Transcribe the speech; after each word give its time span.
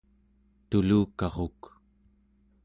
tulukaruk 0.69 1.61